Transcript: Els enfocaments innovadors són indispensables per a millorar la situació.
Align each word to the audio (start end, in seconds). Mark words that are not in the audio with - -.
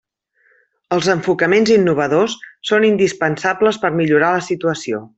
Els 0.97 1.09
enfocaments 1.13 1.71
innovadors 1.75 2.37
són 2.71 2.89
indispensables 2.91 3.81
per 3.85 3.93
a 3.95 3.97
millorar 4.03 4.35
la 4.39 4.45
situació. 4.53 5.09